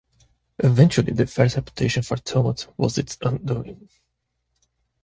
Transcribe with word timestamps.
Eventually, 0.57 1.13
the 1.13 1.27
fair's 1.27 1.55
reputation 1.55 2.01
for 2.01 2.17
tumult 2.17 2.73
was 2.75 2.97
its 2.97 3.19
undoing. 3.21 3.87